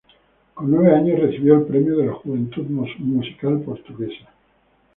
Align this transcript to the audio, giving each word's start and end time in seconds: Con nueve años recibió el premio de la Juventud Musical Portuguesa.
Con 0.55 0.71
nueve 0.71 0.95
años 0.95 1.19
recibió 1.19 1.57
el 1.59 1.65
premio 1.65 1.95
de 1.97 2.07
la 2.07 2.13
Juventud 2.13 2.65
Musical 2.65 3.59
Portuguesa. 3.61 4.31